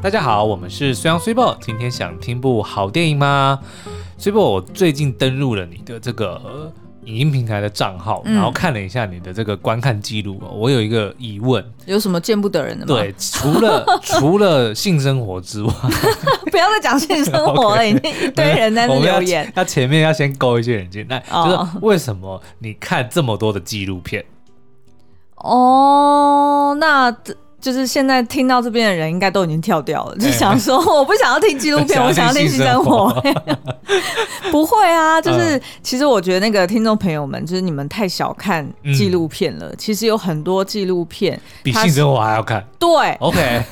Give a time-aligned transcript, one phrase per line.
[0.00, 3.58] 大家好，我们是虽阳虽报，今天想听部好电影吗？
[4.16, 6.72] 虽报，我最近登录了你的这个
[7.04, 12.94] 影音平台的账号，嗯、然后看了一下你的这个观看记录，我有一个疑问，有什么见不得人的吗？
[12.94, 15.72] 对，除了 除了性生活之外，
[16.52, 19.52] 不要再讲性生活了， 已经一堆人在那留言。
[19.52, 24.24] 他前面要先勾一些人进来，就是为什么你看这么多的纪录片？
[25.34, 27.12] 哦，那。
[27.60, 33.12] 就是现在听到这边的人应该都已经跳掉了，就想说我不想要听纪录片， 我想要听性生活。
[34.50, 39.74] 不会啊，就是其实我觉得那个听众朋友们，就是你们太小看纪录片了。
[39.76, 42.64] 其实有很多纪录片比性生活还要看。
[42.78, 42.88] 对
[43.20, 43.62] ，OK，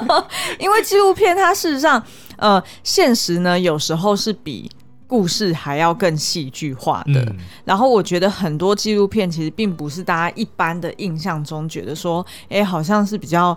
[0.58, 2.02] 因为纪录片它事实上，
[2.36, 4.70] 呃，现实呢有时候是比。
[5.06, 13.56] 故事还要更戏剧化的，嗯、然后我觉得很多纪录片其实并不是大家一般的印象中觉得说，哎，好像是比较。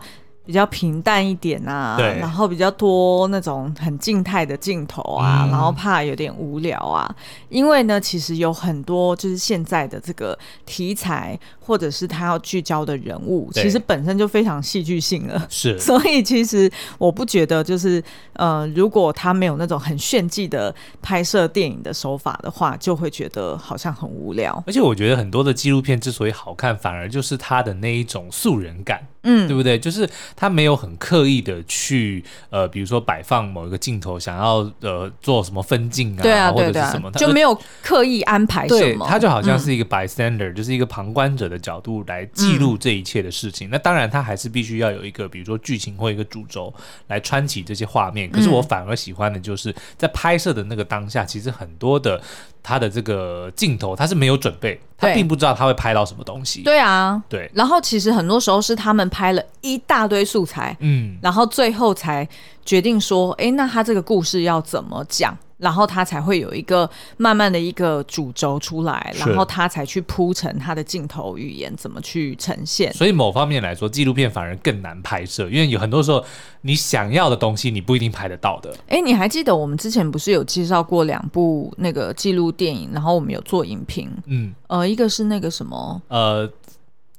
[0.49, 7.15] 比较平淡一点啊，对，然后比较多那种很静态的镜头啊，嗯、然后怕有点无聊啊。
[7.49, 15.45] 因为呢，其实有很多就是现在的这个题材，或者是他要聚焦的人物，其实本身就非常戏剧性了。
[15.49, 18.03] 是， 所以其实我不觉得就是
[18.33, 24.63] 呃，如果他没有那种很炫技的拍摄电影的手法的话，就会觉得好像很无聊。
[24.65, 29.07] 而且我觉得很多的纪录片之所以好看，反而就是他的那一种素人感。
[29.23, 29.77] 嗯，对不对？
[29.77, 39.05] 就是他没有很刻意的去呃，比如说摆放某一个镜头，想要呃做什么分镜啊，对啊，或者是什么，就没有刻意安排什么。
[39.05, 43.67] 对，他就好像是一个 bystander，、嗯、就是一个旁观者的角度来记录这一切的事情。
[43.67, 46.73] 嗯、那当然，他还是必须要有一个，比如说剧情或一个主轴
[47.07, 48.29] 来穿起这些画面。
[48.29, 52.21] 可是我反而喜欢的就是在拍摄的那个当下，其实很多的。
[52.61, 56.61] 他的这个镜头，他是没有准备，他并不知道他会拍到什么东西。
[56.61, 57.49] 对啊，对。
[57.53, 62.27] 然后其实很多时候是他们拍了一大堆素材，嗯，然后最后才
[62.65, 65.35] 决定说，哎，那他这个故事要怎么讲？
[65.59, 72.91] 然后他才会有一个慢慢的一个主轴出来，然后他才去铺陈他的镜头语言怎么去呈现。
[72.93, 76.25] 所以某方面来说，纪录片反而更难拍摄，因为有很多时候
[76.61, 78.75] 你想要的东西你不一定拍得到的。
[78.87, 86.49] 哎，你还记得我们之前不是有介绍过两部那个纪录电影，然后我们有做影评，嗯，呃，一个是那个什么，呃。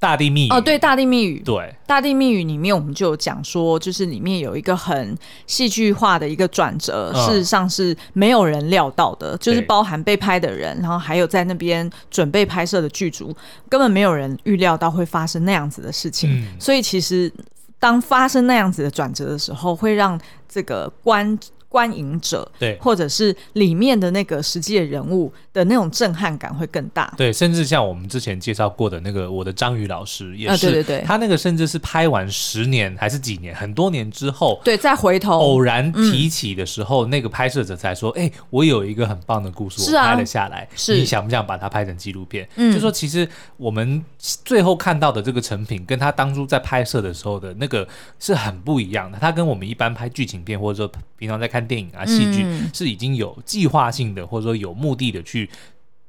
[0.01, 0.51] 大地密语。
[0.51, 5.17] 哦，对，大地密语，对，大地密语里面我们就有讲说，就是里面有一个很
[5.47, 13.37] 戏剧化的一个转折，嗯、事实上是没有人料到的，就是包含被拍的人，然后还有在那边准备拍摄的剧组，
[13.69, 17.31] 根本没有人预料到会发生那样子的事情，嗯、所以其实
[17.79, 20.19] 当发生那样子的转折的时候，会让
[20.49, 21.39] 这个观。
[21.71, 27.15] 观影者对，或者是里面的那个实际的人物的那种震撼感会更大。
[27.17, 35.39] 对，甚至像我们之前介绍过的那个我的章鱼老师也是，啊、对对对，他那个甚至是拍完十年还是几年，很多年之后，对，再回头。
[35.39, 40.95] 偶然提起的时候，嗯、那个拍摄者才说：“哎、欸，我有一个很棒的故事，我拍了下来，是。
[40.95, 47.87] 啊、你想不想把它拍成纪录片？”嗯，就说其实我们最后看到的这个成品，跟他当初在拍摄的时候的那个
[48.19, 49.19] 是很不一样的。
[49.21, 55.49] 他跟我们一般拍剧情片或者说平常在看电影啊，戏剧是已经有计划性的，或者说有目的的去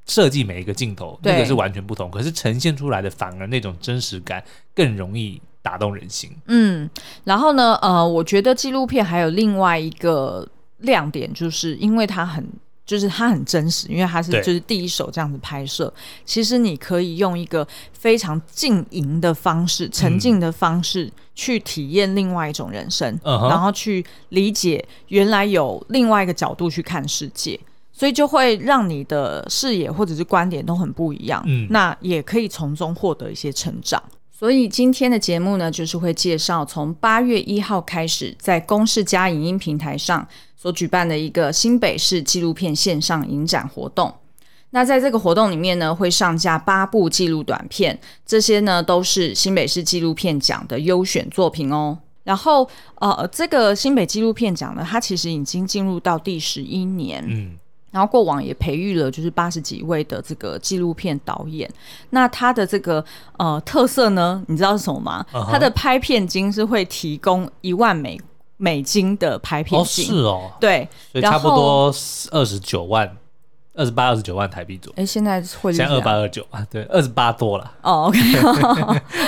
[0.05, 2.09] 设计每一个镜头，对那个是完全不同。
[2.11, 6.29] 可是呈现出来的反而那种真实感更容易打动人心。
[6.47, 6.89] 嗯，
[7.23, 10.47] 然后呢，呃，我觉得纪录片还有另外一个
[10.77, 12.47] 亮点，就是因为它很。
[12.85, 15.93] 就是它很真实，因为它是就是第一手这样子拍摄。
[16.25, 27.59] 其实你可以用一个非常浸淫的方式、沉浸的方式去体验另外一种人生，嗯、然后去理解原来有另外一个角度去看世界，
[27.93, 31.41] 所以就会让你的视野或者是观点都很不一样。
[31.45, 34.01] 嗯，那也可以从中获得一些成长。
[34.41, 40.27] 所以今天的节目呢，就是会介绍从八月一号开始在公视加影音平台上。
[40.57, 44.11] 所举办的一个新北市纪录片线上影展活动，
[44.71, 51.99] 那在这个活动里面呢，会上架八部纪录短片，这些呢都是新北市纪录片奖的优选作品哦。
[52.23, 57.57] 然后，呃，这个新北纪录片奖呢，它其实已经进入到第十一年，嗯，
[57.91, 61.69] 然后过往也培育了就是八十几位的这个纪录片导演。
[62.09, 63.03] 那他的这个
[63.37, 65.51] 呃特色呢，你知道是什么吗？Uh huh.
[65.51, 68.19] 它的拍片金是会提供一万美。
[68.63, 70.05] 美金的拍片金。
[70.05, 71.91] 哦，是哦，对，所以差不多
[72.29, 73.11] 二十九万，
[73.73, 75.01] 二十八、二十九万台币左右。
[75.01, 77.71] 哎，现在会现在二八二九啊，对，二十八多了。
[77.81, 78.19] 哦， OK，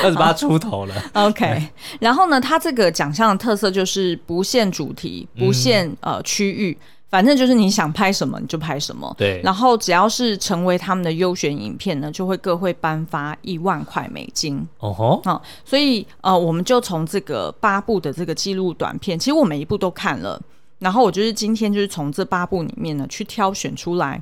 [0.04, 0.94] 二十八出头了。
[1.14, 1.68] OK，
[2.00, 6.78] 然后呢，它这个奖项的特色就是不限主题，不限、嗯、呃区域。
[7.14, 9.40] 反正就是你想拍什么你就拍什么，对。
[9.44, 14.68] 然后只要是成为他们的优选影片呢，就会各会颁发一万块美金。
[14.80, 20.42] 哦吼，啊，所以呃，我们就从这个八部的这个记录短片，其实我每一部都看了。
[20.80, 24.20] 然后我就是今天就是从这八部里面呢去挑选出来，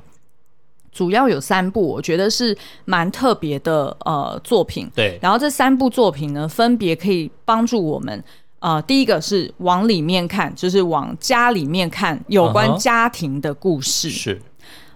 [0.92, 2.54] 主要有三部我觉得是
[2.84, 4.86] 蛮特别的呃作品。
[4.94, 5.18] 对。
[5.22, 8.22] 然后这三部作品呢，分别可以帮助我们。
[8.62, 14.08] 呃，第一个是往里面看，就是往家里面看有关家庭的故事。
[14.08, 14.16] Uh-huh.
[14.16, 14.42] 是，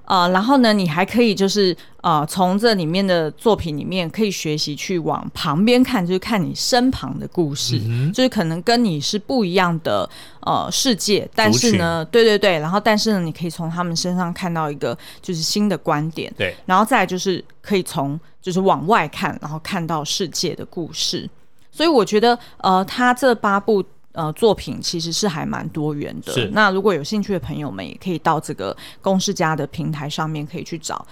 [0.04, 8.12] 呃，然后呢，你还可以就是呃，从这里面的作品里面可以学习去往旁边看，就是看你身旁的故事，mm-hmm.
[8.12, 10.08] 就是可能跟你是不一样的
[10.42, 21.28] 呃世界，但是呢，对对对，然后但是呢，你可以从他们身上看到一个就是新的观点，对，然后再来就是可以从就是往外看，然后看到世界的故事。
[21.76, 26.32] 所以我觉得，呃，他这八部呃作品其实是还蛮多元的。
[26.32, 26.49] 是。
[26.55, 31.06] 那如果有兴趣的朋友们，也可以到这个公式家的平台上面可以去找。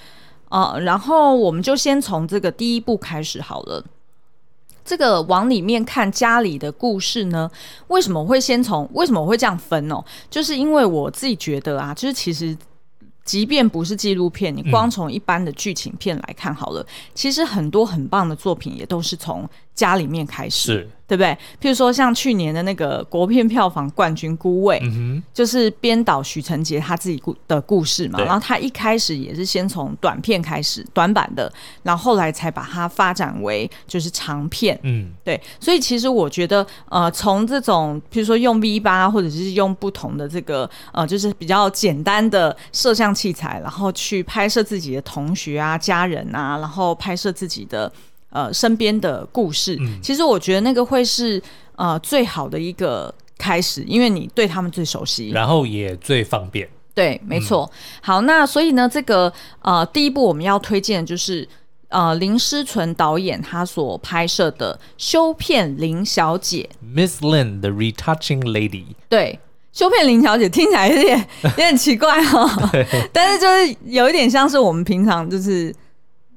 [0.48, 3.84] 呃，然后我们就先从这个第一部开始好了。
[4.86, 7.50] 这个往里面看家里的故事呢，
[7.88, 8.88] 为什么我会先从？
[8.94, 10.02] 为什么我会这样分哦？
[10.30, 12.56] 就是因为我自己觉得啊，就是其实。
[13.24, 20.72] 即便不是纪录片，你光从一般的剧情片来看好了，嗯，其实很多很棒的作品也都是从家里面开始。
[20.72, 20.90] 是。
[21.06, 21.36] 对不对？
[21.60, 28.18] 譬如说，像去年的那个国片票房冠军《孤味》，嗯，就是编导许成杰他自己故的故事嘛。
[28.20, 34.80] 然后他一开始也是先从短片开始，短版的，然后后来才把它发展为就是长片。
[34.82, 35.38] 嗯，对。
[35.60, 47.92] 所以其实我觉得，呃，从这种譬如说用 V 八，或者是用不同的这个呃，就是比较简单的摄像器材，然后去拍摄自己的同学啊、家人啊，然后拍摄自己的。
[48.34, 51.40] 呃，身边的故事，嗯，其实我觉得那个会是
[51.76, 56.68] 呃最好的一个开始，因为你对他们最熟悉，然后也最方便。
[56.92, 57.70] 对，没错。
[57.72, 59.32] 嗯、好，那所以呢，这个
[59.62, 61.48] 呃第一部我们要推荐的就是
[61.90, 66.68] 呃林诗纯导演他所拍摄的《修片林小姐》
[67.00, 68.96] ，Miss Lin the Retouching Lady。
[69.08, 69.38] 对，
[69.78, 72.70] 《修片林小姐》听起来有点有点奇怪哈、哦，
[73.12, 75.72] 但是就是有一点像是我们平常就是。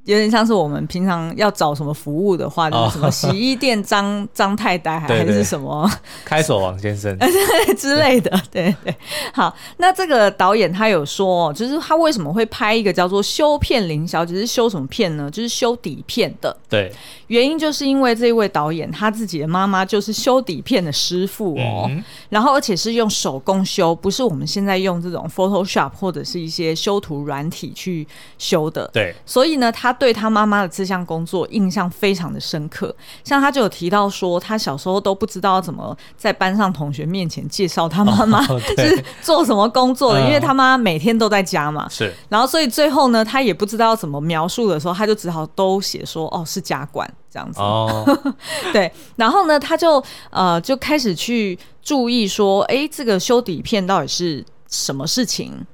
[0.07, 5.89] 有点像是我们平常要找什么服务的话，就是什么 洗衣店张张太太，还是什么
[6.23, 7.15] 开锁王先生
[7.77, 8.31] 之类的。
[8.49, 8.95] 对对，
[9.33, 15.29] 好，那这个导演他有说，就是他为什么会拍一个叫做《修片林小姐》，是修什么片呢？
[15.29, 16.55] 就是修底片的。
[16.69, 16.89] 对，
[17.27, 28.07] 原因就是因为这位导演他自己的妈妈就是修底片的师傅哦、嗯，然后而且是用手工修，不是我们现在用这种 Photoshop 或者是一些修图软体去
[28.37, 28.89] 修的。
[28.93, 29.96] 对，所以呢，他。
[29.99, 38.41] 对他妈妈的这项工作印象非常的深刻，像他就有提到说，他小时候都不知道怎么在班上同学面前介绍他妈妈
[38.77, 41.87] 是做什么工作的，因为他妈每天都在家嘛。
[41.89, 47.59] 是，然后所以最后呢，他也不知道怎么描述的时候，他就只好都写说哦，是家管这样子。
[47.59, 48.05] 哦，
[48.71, 55.65] 对，然后呢，他就呃就开始去注意说，哎，这个修底片到底是什么事情？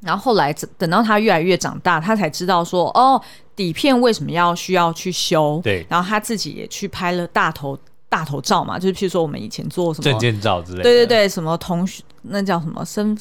[0.00, 3.20] 然后后来等到他越来越长大，他才知道说哦，
[3.54, 5.60] 底片为什么要需要去修？
[5.62, 5.86] 对。
[5.88, 10.82] 然后他自己也去拍了大头大头照嘛，就是譬如说我们以前做什么证件照之类的。
[10.82, 13.16] 对对对，什么同学那叫什么身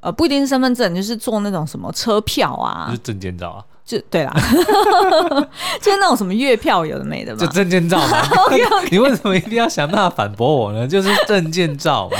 [0.00, 3.64] 呃不一定是身份证，就是做那种什么车票啊，就是证件照啊。
[3.84, 4.32] 就对啦，
[5.82, 8.22] 就是那种什么月票有的没的嘛，就证件照嘛。
[8.48, 8.88] okay, okay.
[8.92, 10.86] 你为什么一定要想办法反驳我呢？
[10.86, 12.16] 就是证件照嘛。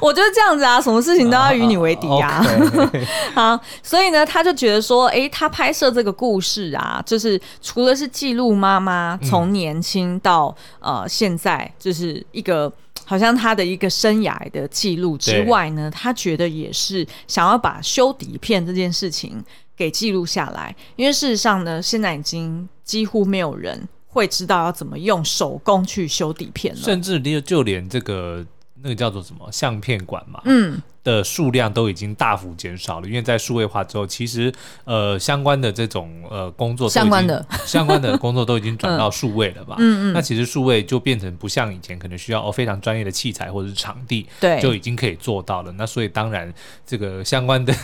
[0.00, 2.44] 我就是这样子啊，什么事情都要与你为敌啊。
[2.44, 3.06] Uh.
[3.34, 12.70] 好，所以呢，他就觉得说，哎、欸，他拍摄这个故事啊，就是除了是记录妈妈从年轻到、嗯、呃现在，就是一个
[13.04, 19.42] 好像他的一个生涯的记录之外呢，他觉得也是想要把修底片这件事情。
[19.76, 28.44] 给记录下来，因为事实上呢，现在已经几乎没有人会知道要怎么用手工去修底片了，甚至连就连这个
[28.82, 30.80] 那个叫做什么相片馆嘛，嗯。
[31.04, 34.52] 的数量都已经大幅减少了，因为在数位化之后，其实
[34.84, 39.74] 呃相关的这种呃工作相关的相关的工作都已经转到 数位了吧？
[39.80, 40.12] 嗯嗯。
[40.12, 45.72] 那其实数位就变成不像以前可能需要哦非常专业的器材或者是场地，对，就已经可以做到了。
[45.72, 46.52] 那所以当然
[46.86, 47.74] 这个相关的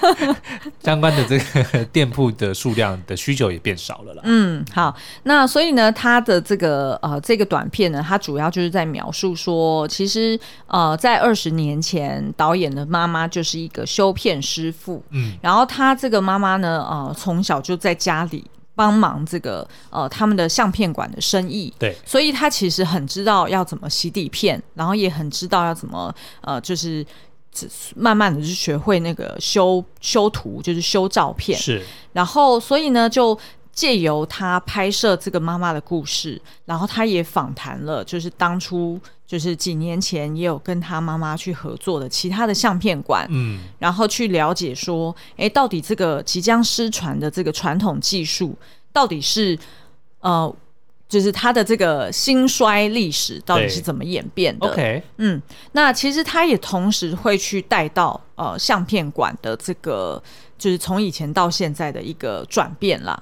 [0.82, 4.22] 相关的这个店铺的数量的需求也变少了啦。
[4.24, 12.32] 嗯，好，那所以呢，它的这个呃这个短片呢，它主要就是在描述说，其实呃在二十年前。
[12.38, 27.04] 导演的妈妈就是一个修片师傅，嗯，然后他这个妈妈呢，呃，从小就在家里帮忙这个呃他们的相片馆的生意，对，所以他其实很知道要怎么洗底片，然后也很知道要怎么呃就是
[27.96, 31.58] 慢慢的就学会那个修修图，就是修照片。
[31.58, 33.36] 是，然后所以呢，就
[33.72, 48.56] 借由他拍摄这个妈妈的故事，然后他也访谈了，就是当初就是几年前也有跟他妈妈去合作的其他的相片馆，嗯，然后去了解说，哎，到底这个即将失传的这个传统技术，
[48.92, 49.56] 到底是
[50.20, 50.52] 呃。
[51.08, 55.40] 就是他的这个兴衰历史到底是怎么演变的？OK，嗯，
[55.72, 60.22] 那其实他也同时会去带到呃相片馆的这个，
[60.58, 63.18] 就是从以前到现在的一个转变啦。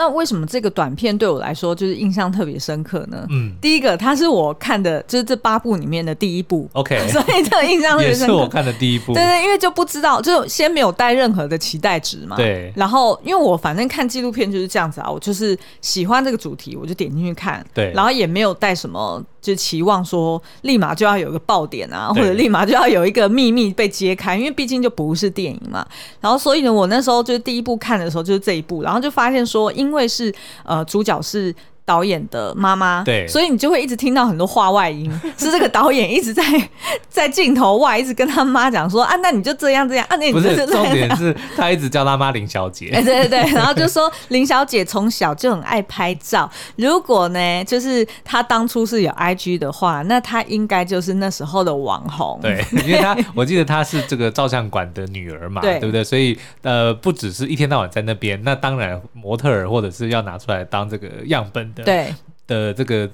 [0.00, 3.26] 那为什么这个短片对我来说就是印象特别深刻呢？
[3.28, 8.32] 嗯，第一个，它是我看的，就是这八部里面的第一部，OK， 所以这个印象特别深刻。
[8.32, 12.34] 也是我看的第一部，对对，因为就不知道，就先没有带任何的期待值嘛。
[12.34, 12.72] 对。
[12.74, 17.62] 然后，因为我反正看纪录片就是这样子啊，我就是喜欢这个主题，我就点进去看。
[17.74, 17.92] 对。
[17.92, 25.86] 然后也没有带什么，就期望说立马就要有一个爆点啊，或者立马就要有一个秘密被揭开，因为毕竟就不是电影嘛。
[26.20, 30.34] 然后，所以呢，我那时候就是第一部看的时候就是这一部，然后就发现说，因为是。
[30.62, 31.52] 呃，主角是
[31.90, 36.44] 导演的妈妈，对，所以你就会一直听到很多话外音， 是这个导演一直在
[37.10, 40.64] 在镜头外一直跟他妈讲说啊，那你就这样这样啊，那你就这。
[40.70, 56.04] 重点是他一直叫他妈林小姐， 对对对，然后就说林小姐从小就很爱拍照，如果呢，就是她当初是有 IG 的话，那她应该就是那时候的网红，对，因为她我记得她是这个照相馆的女儿嘛，对，对不对？
[56.04, 61.79] 所以呃，不只是一天到晚在那边，那当然模特儿或者是要拿出来当这个样本的。
[61.84, 62.14] 对。
[62.46, 63.08] 的这个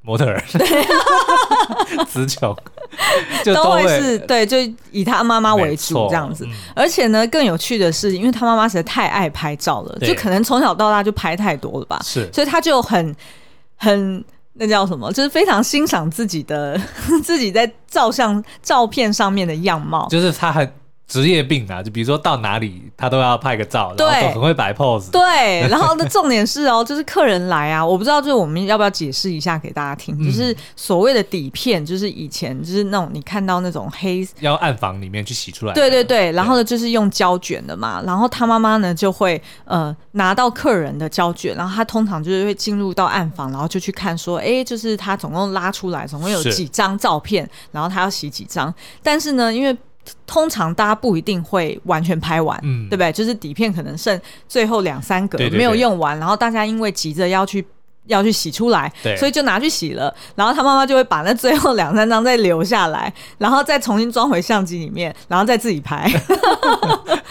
[0.00, 0.42] 模特儿，
[2.08, 2.56] 词穷。
[3.44, 4.56] 就都会是对，就
[4.92, 6.46] 以他妈妈为主这样子。
[6.76, 13.14] 而且呢，更有趣的是，因为他妈妈实在太爱拍照了，就可能从小到大就拍太多了吧，是，所以他就很
[13.76, 16.80] 很那叫什么，就是非常欣赏自己的
[17.24, 20.72] 自己在照相照片上面的样貌，就是他很。
[21.14, 25.12] 职业病啊，就比如说到哪里他都要拍个照，对，然后很会摆 pose。
[25.12, 49.76] 对，然后的重点是哦， 就是客人来啊，我不知道，就是我们要不要解释一下给大家听，嗯、就是所谓的底片，就是以前就是那种你看到那种黑要暗房里面去洗出来，对对对，然后呢就是用胶卷的嘛，然后他妈妈呢就会呃拿到客人的胶卷，然后他通常就是会进入到暗房，然后就去看说，哎，就是他总共拉出来总共有几张照片，然后他要洗几张，但是呢，因为
[50.26, 53.12] 通常大家不一定会完全拍完，嗯，对不对？
[53.12, 57.64] 就是底片可能剩最后两三格没有用完，然后大家因为急着要去
[58.06, 60.14] 要去洗出来，对，所以就拿去洗了。
[60.34, 66.10] 然后他妈妈就会把那最后两三张再留下来，然后再重新装回相机里面，然后再自己拍。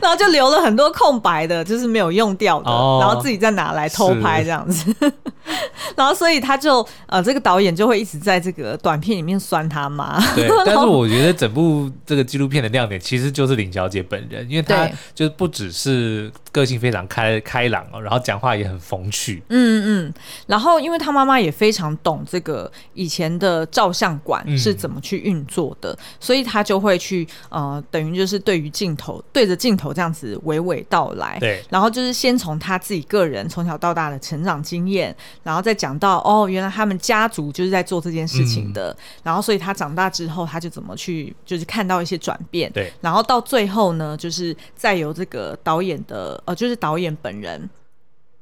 [0.00, 4.94] 然后就留了很多空白的，就是没有用掉的，哦、然后自己再拿来偷拍这样子。
[5.96, 10.20] 然后所以他就呃，这个导演就会一直在这个短片里面酸他妈。
[10.36, 19.42] 对，但是我觉得整部这个纪录片的亮点其实就是林小姐本人，因为她就不只是个性非常开开朗哦，然后讲话也很风趣。
[19.48, 20.14] 嗯嗯。
[20.46, 29.87] 然后因为他妈妈也非常懂这个以前的照相馆是怎么去运作的，嗯、所以她就会去呃，等于就是对于镜头对着镜头。
[29.92, 47.68] 这样子娓娓道来，对，然后就是先从他自己个人从小到大的成长经验，然后再讲到哦，原来他们家族就是在做这件事情的，嗯、然后所以他长大之后他就怎么去，就是看到一些转变，对，然后到最后呢，就是再由这个导演的呃，就是导演本人。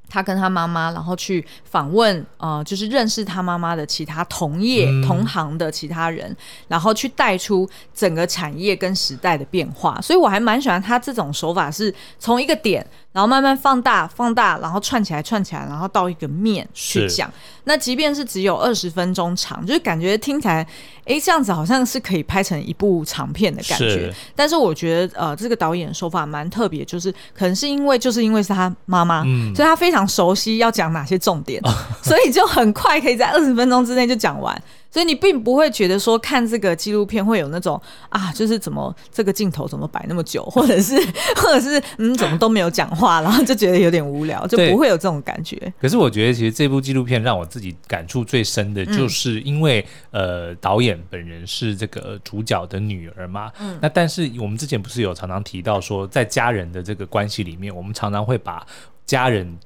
[0.08, 6.34] 他跟他妈妈，然后去访问，呃，就是认识他妈妈的其他同业、嗯、同行的其他人，
[6.68, 10.00] 然后去带出整个产业跟时代的变化。
[10.00, 12.86] 所以我还蛮喜欢他这种手法，是从一个点，
[13.16, 17.32] 然后慢慢放大、放大，然后串起来、串起来，然后到一个面去讲。
[17.64, 20.56] 那即便是只有二十分钟长，就是感觉听起来，
[21.06, 23.88] 哎，这样子好像是可以拍成一部长片的感觉。
[23.88, 31.58] 是，但是我觉得，呃，这个导演手法蛮特别，就是可能是因为，就是因为是他妈妈，嗯、所以他非常熟悉要讲哪些重点，
[32.04, 34.62] 所以就很快可以在二十分钟之内就讲完。
[34.96, 40.96] 所以你并不会觉得说看这个纪录片会有那种啊，就是怎么这个镜头怎么摆那么久，或者是
[41.36, 45.70] 或者是嗯，怎么都没有讲话，然后就觉得有点无聊，就不会有这种感觉。
[45.78, 58.66] 可是我觉得其实这部纪录片让我自己感触最深的就是因为、嗯、呃导演本人是这个主角的女儿嘛，嗯，那但是我们之前不是有常常提到说，在家人的这个关系里面，我们常常会把
[59.04, 59.58] 家人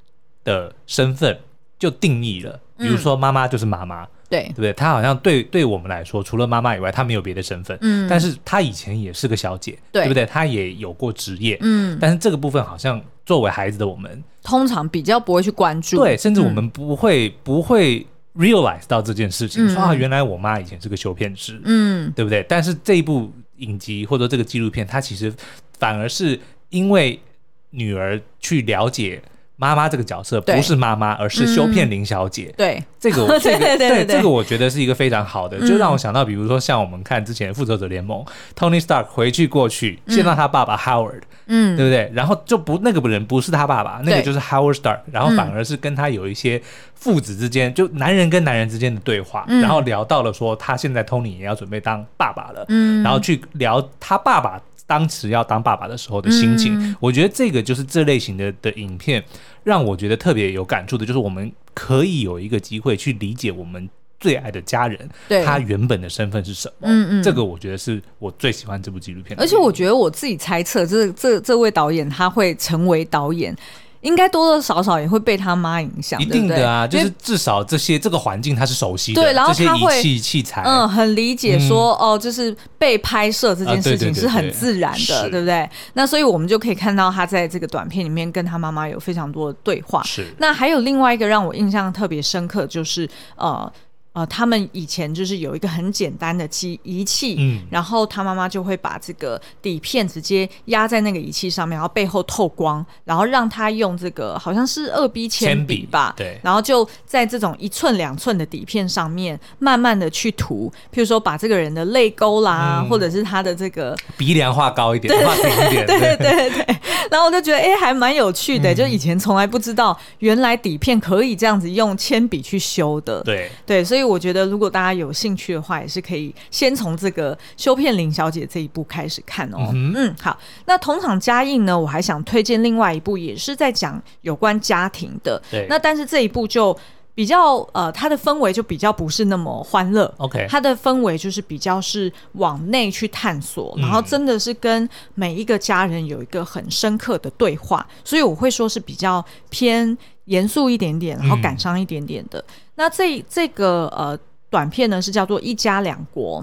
[0.42, 1.38] 的身份
[1.78, 4.08] 就定义了，比如说妈妈就是妈妈。
[4.30, 4.72] 对，对不对？
[4.72, 7.76] 她好像对对我们来说，除了妈妈以外，她没有别的身份。
[7.82, 10.24] 嗯，但是她以前也是个小姐，对，对不对？
[10.24, 11.58] 她也有过职业。
[11.60, 15.98] 嗯，但是这个部分好像作为孩子的我们，通常比较不会去关注。
[15.98, 18.06] 对，甚至我们不会、嗯、不会
[18.36, 21.60] realize 到这件事情，嗯、说啊，原来我妈以前是个修片师。
[21.64, 22.42] 嗯，对不对？
[22.48, 23.30] 但是这一部。
[23.60, 25.30] 影集或者这个纪录片，它其实
[25.78, 27.20] 反而是因为
[27.68, 29.20] 女儿去了解。
[29.60, 32.50] 妈妈这个角色不是妈妈，而是修片林小姐。
[32.56, 38.24] 对，这个我 这个对这个我觉得是一个非常好的，就让我想到，比如说像我们看之前复仇者联盟
[38.58, 42.10] ，Tony Stark 回去过去见到他爸爸 Howard，嗯，对不对？
[42.14, 46.62] 然后就不那个人不是他爸爸，那个就是 Howard Stark，然后反而是跟他有一些
[46.94, 54.58] 父子之间，就男人跟男人之间的对话，然后聊到了说他现在 Tony 也要准备当爸爸了，嗯，然后去聊他爸爸。
[54.90, 59.22] 当时要当爸爸的时候的心情，嗯、我觉得这个就是这类型的的影片，
[59.62, 66.88] 让我觉得特别有感触的，就是我们可以有一个机会去理解我们最爱的家人，对他原本的身份是什么。
[66.88, 69.38] 嗯嗯，这个我觉得是我最喜欢这部纪录片。
[69.38, 73.56] 而且我觉得我自己猜测，这这这位导演他会成为导演。
[74.02, 85.68] 应该多多少少也会被他妈影响，一定的啊，对对，就是至少这些这个环境他是熟悉的，对，然后他会器器材，嗯，很理解说、嗯、哦，就是被拍摄这件事情是很自然的，对不对？
[85.92, 90.02] 那所以我们就可以看到他在这个短片里面跟他妈妈有非常多的对话。
[90.04, 93.70] 是，那还有另外一个让我印象特别深刻，就是呃。
[94.12, 116.16] 呃，他们以前就是有一个很简单的机仪器，嗯，然后他妈妈就会把这个底片直接压在那个仪器上面，然后背后透光，然后让他用这个好像是二 B 铅笔吧，对，然后就在这种一寸两寸的底片上面慢慢的去涂，譬如说把这个人的泪沟啦，嗯、或者是他的这个鼻梁画高一点，画平一点，对对。
[116.16, 116.76] 对对，
[117.12, 123.48] 然后我就觉得哎，还蛮有趣的，嗯、就以前从来不知道原来底片可以这样子用铅笔去修的，对。
[123.64, 123.99] 对，所以。
[124.00, 129.68] 所以我觉得，如果大家有兴趣的话，也是可以先从这个修片林小姐这一部开始看哦。
[129.74, 130.38] 嗯，嗯，好。
[130.64, 135.38] 那同场加映呢，我还想推荐另外一部，也是在讲有关家庭的。
[135.50, 135.66] 对。
[135.68, 136.74] 那但是这一部就
[137.20, 140.10] 比较呃，它的氛围就比较不是那么欢乐。
[140.16, 140.46] OK。
[140.48, 152.38] 它的氛围就是比较是往内去探索，然后真的是跟每一个家人有一个很深刻的对话，所以我会说是比较偏严肃一点点，然后感伤一点点的。
[152.38, 156.42] 嗯那这这个呃短片呢，是叫做《一家两国》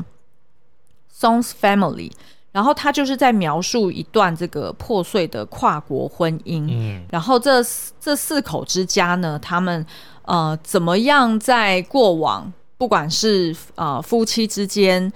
[1.19, 2.11] （Song's Family），
[2.51, 6.67] 然后它就是在描述一段这个破碎的跨国婚姻。
[6.69, 7.63] 嗯，然后这
[7.99, 9.83] 这四口之家呢，他们
[10.27, 15.11] 呃怎么样在过往，不管是呃夫妻之间，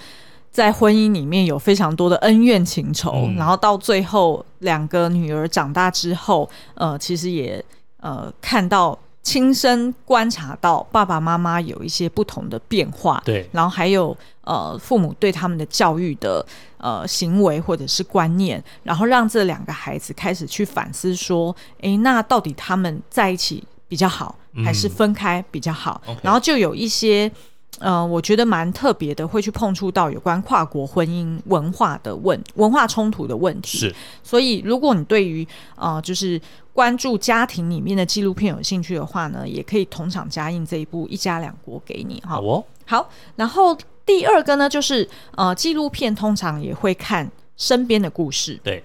[0.51, 7.63] 在婚姻里面有非常多的恩怨情仇，嗯、然后到最后两个女儿长大之后，呃，其实也
[7.99, 8.97] 呃看到。
[9.23, 16.43] 亲身观察到爸爸妈妈有一些不同的变化，对，然后还有呃父母对他们的教育的
[16.79, 26.01] 呃行为或者是观念，然后让这两个孩子开始去反思说，诶，那到底他们在一起比较好，还是分开比较好？
[26.07, 27.31] 嗯，然后就有一些。
[27.79, 33.79] 嗯、呃，我觉得蛮特别的，会去碰触到有关跨国婚姻文化的问文化冲突的问题。
[33.79, 36.39] 是，所以如果你对于呃就是
[36.73, 42.35] 关注家庭里面的纪录片有兴趣的话呢，也可以同场加映这一部《一家两国》给你哈。
[42.35, 43.09] 好哦，好。
[43.37, 48.83] 然后第二个呢，就是呃纪录片通常也会看身边的故事，对，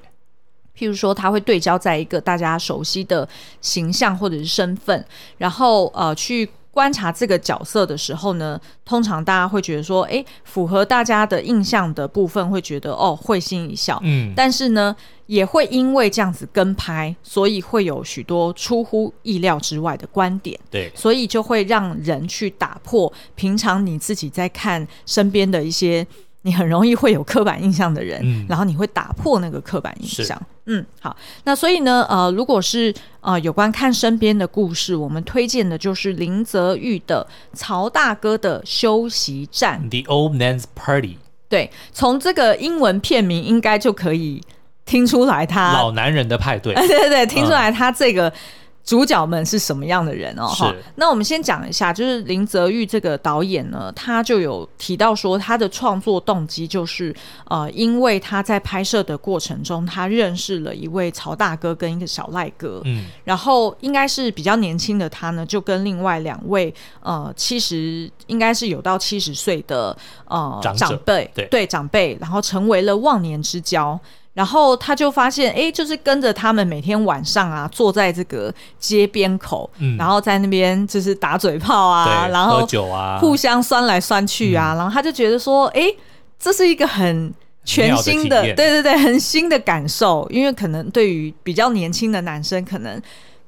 [0.79, 3.29] 譬如说他会对焦在一个大家熟悉的
[3.61, 5.05] 形象或者是身份，
[5.39, 6.49] 然后呃去。
[6.77, 13.99] 观察这个角色的时候呢，通常大家会觉得说，哎，符合大家的印象的部分，会觉得哦，会心一笑。
[14.05, 20.61] 嗯，但是呢，也会因为这样子跟拍，所以会有许多出乎意料之外的观点。
[20.71, 26.07] 对，所以就会让人去打破平常你自己在看身边的一些。
[26.46, 30.40] 你很容易会有刻板印象的人，嗯、然后你会打破那个刻板印象。
[30.66, 37.26] 嗯，好，那所以呢，呃，如果是呃有关看身边的故事，我们推荐的就是林则玉的
[37.59, 41.18] 《曹大哥的休息站》（The Old Man's Party）。
[41.48, 44.40] 对，从这个英文片名应该就可以
[44.85, 46.74] 听出来他，他老男人的派对。
[46.87, 48.28] 对对对，听出来他这个。
[48.28, 48.32] 嗯
[48.87, 50.46] 主角们是什么样的人哦？
[50.46, 57.12] 哈，那我们先讲一下，就是林则玉这个导演呢，他就有提到说，他的创作动机就是，
[57.46, 69.96] 呃，因为他在拍摄的过程中，他认识了一位曹大哥跟一个小赖哥，嗯，然后应该是比较年轻的他呢，就跟另外两位，呃，七十应该是有到七十岁的
[70.27, 73.99] 呃长辈，对对长辈，然后成为了忘年之交。
[74.37, 85.90] 然后他就发现，哎，就是跟着他们每天晚上啊，坐在这个街边口，嗯、然后在那边就是打嘴炮啊，然后喝酒啊，互相酸来酸去啊，嗯、然后他就觉得说，哎，
[86.38, 87.33] 这是一个很
[87.64, 93.01] 全新的，的对对对，很新的感受，因为可能对于比较年轻的男生，可能。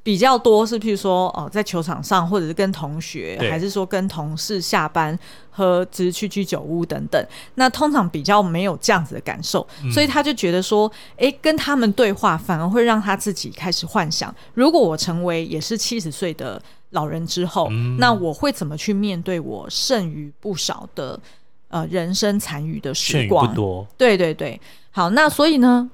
[0.09, 5.16] 比较多是，譬如说哦，在球场上，或者是跟同学，还是说跟同事下班
[5.51, 7.23] 喝，只是去居酒屋等等。
[7.57, 16.59] 那通常比较没有这样子的感受，嗯、所以他就觉得说，哎，跟他们对话反而会让他自己开始幻想，如果我成为也是七十岁的
[16.92, 21.21] 老人之后，嗯、那我会怎么去面对我剩余不少的
[21.68, 23.47] 呃人生残余的时光？
[23.47, 23.87] 不多。
[23.99, 24.59] 对对对，
[24.90, 25.90] 好，那所以呢？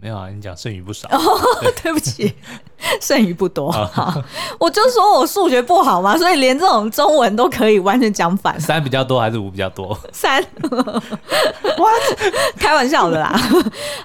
[0.00, 1.08] 没有啊，你讲剩余不少。
[1.10, 1.18] 哦，
[1.82, 2.34] 对不起，
[3.00, 3.70] 剩余不多。
[3.92, 4.22] 好，
[4.58, 8.58] 我就说我数学不好嘛，所以连这种中文都可以完全讲反。
[8.60, 9.98] 三比较多还是五比较多？
[10.12, 10.44] 三。
[11.78, 12.32] What？
[12.58, 13.38] 开玩笑的啦。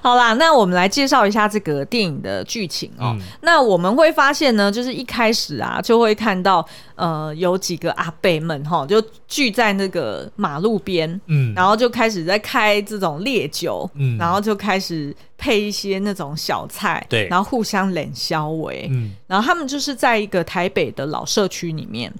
[0.02, 3.16] 好啦，那我们来介绍一下这个电影的剧情哦。
[3.16, 15.14] 嗯、那我们会发现呢，就是一开始啊，就会看到呃，有几个阿贝们哈，就聚在那个马路边，嗯，然后就开始在开这种烈酒，嗯，然后就开始。
[15.36, 22.12] 配一些那种小菜，对，然后互相冷消微，嗯，然后他们就是在一个台北的老社区里面。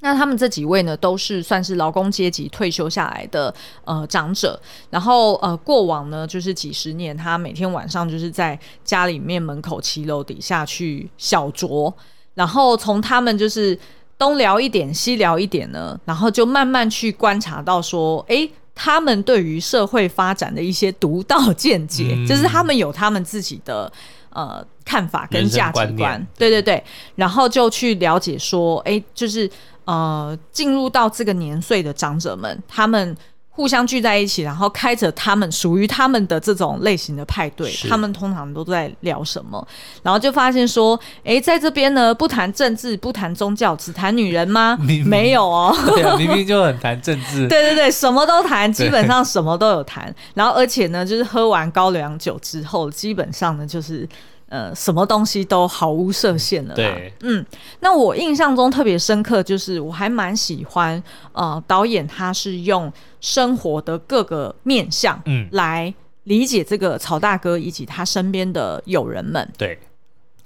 [0.00, 4.60] 那他们这几位呢，都是算是劳工阶级退休下来的呃长者。
[4.90, 11.92] 然后呃，过往呢就是几十年，他每天晚上就是在家里面门口骑楼底下去小酌，
[12.34, 13.78] 然后从他们就是
[14.18, 18.48] 东聊一点西聊一点呢，然后就慢慢去观察到说，哎。
[18.74, 23.92] 他们对于社会发展的一些独到见解，嗯、就是他们有他们自己的
[24.34, 26.82] 呃看法跟价值观，对对对，
[27.14, 29.50] 然后就去了解说，哎，就是
[29.84, 33.16] 呃进入到这个年岁的长者们，他们。
[33.54, 39.64] 互相聚在一起，然后开着他们属于他们的这种类型的派对，他们通常都在聊什么？
[40.02, 44.76] 然后就发现说，哎，在这边呢，不谈政治，不谈宗教，只谈女人吗？
[44.80, 50.12] 明明没有哦，对啊，明明就很谈政治， 对对对，什么都谈，基本上什么都有谈。
[50.32, 54.08] 然后而且呢，就是喝完高粱酒之后，基本上呢，就是。
[54.52, 56.74] 呃，什么东西都毫无设限了。
[56.74, 57.42] 对，嗯，
[57.80, 65.92] 那我印象中特别深刻，就是我还蛮喜欢呃，导演他是用生活的各个面向，嗯，来
[66.24, 69.50] 理解这个曹大哥以及他身边的友人们。
[69.56, 69.78] 对，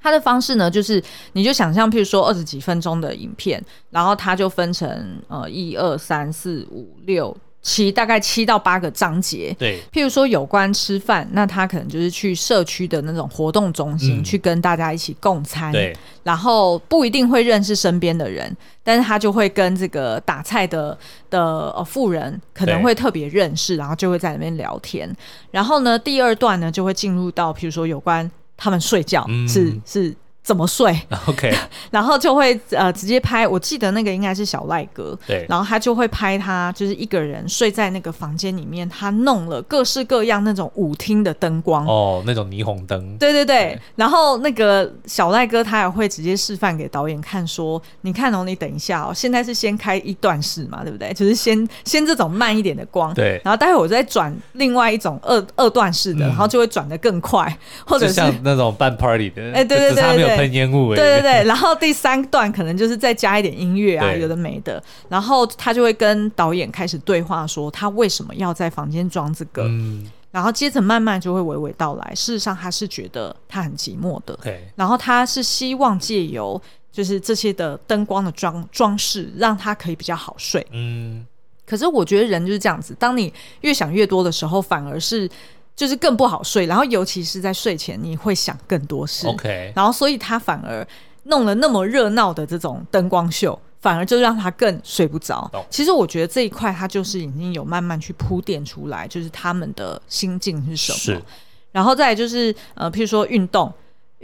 [0.01, 7.37] 他的方式呢，就是你就想象，譬如说二十几分钟的影片，然后他就分成呃一二三四五六。
[7.67, 20.97] 七大概七到八个章节，对，譬如说有关吃饭，那他可能就是去社区的那种活动中心、嗯、去跟大家一起共餐，对，然后不一定会认识身边的人，但是他就会跟这个打菜的
[21.29, 25.13] 的呃妇人可能会特别认识，然后就会在那边聊天。
[25.51, 30.15] 然后呢，第二段呢就会进入到譬如说有关他们睡觉，嗯、是是。
[30.47, 30.97] 怎么睡？
[31.27, 31.53] OK，
[31.91, 33.49] 然后就会呃直接拍。
[33.49, 35.45] 我记得那个应该是小赖哥，对。
[35.49, 43.19] 然后他就会拍他就是一个人睡在那个房间里面，他弄了各式各样那种舞厅的灯光哦，那种霓虹灯。
[43.19, 43.57] 对对对。
[43.57, 51.13] 对然后那个小赖哥他也会直接示范给导演看，说：“你看哦，你等一下哦，现在是先开一段式嘛，对不对？
[51.13, 53.41] 就是先先这种慢一点的光，对。
[53.45, 60.36] 然后待会我再转另外一种二二段式的，嗯、然后就会转得更快，或者是像那种办 party 的，哎，对对对对。
[60.37, 72.15] 喷烟雾，对对对， 然后第三段可能就是再加一点音乐啊，有的没的，然后他就会跟导演开始对话，说他为什么要在房间装这个，嗯、然后接着慢慢就会娓娓道来。
[72.15, 74.67] 事实上，他是觉得他很寂寞的，对。
[74.75, 76.61] 然后他是希望借由
[76.93, 80.67] 就是这些的灯光的装装饰，让他可以比较好睡。
[80.73, 81.27] 嗯，
[81.67, 85.29] 可是我觉得人就是这样子，当你越想越多的时候，反而是。
[85.77, 89.29] 就是更不好睡，然后尤其是在睡前，你会想更多事。
[89.29, 90.85] OK，然后所以他反而
[91.25, 95.49] 弄了那么热闹的这种灯光秀，反而就让他更睡不着。
[95.53, 95.63] Oh.
[95.71, 100.99] 其实我觉得这一块他就是已经有慢慢去铺垫出来，就是他们的心境是什么。
[100.99, 101.23] 是，
[101.71, 103.73] 然后再来就是呃，譬如说运动。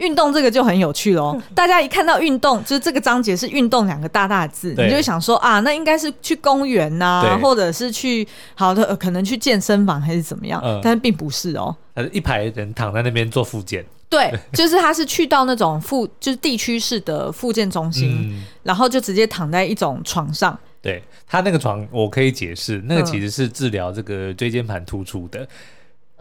[0.03, 25.47] 运动这个就很有趣喽， 大家一看到运动，就是这个章节是运动两个大大字，你就会想说啊，那应该是去公园呐、啊，或者是去好的、呃、可能去健身房还是怎么样，嗯、但是并不是哦，是一排人躺在那边做复健，对， 就是他是去到那种复就是地区式的复健中心，嗯、然后就直接躺在一种床上，对他那个床我可以解释，那个其实是治疗这个椎间盘突出的。